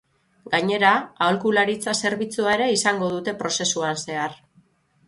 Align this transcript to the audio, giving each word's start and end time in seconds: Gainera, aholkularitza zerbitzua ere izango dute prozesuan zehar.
Gainera, 0.53 0.93
aholkularitza 1.25 1.95
zerbitzua 2.07 2.57
ere 2.61 2.71
izango 2.79 3.13
dute 3.17 3.39
prozesuan 3.45 4.07
zehar. 4.09 4.37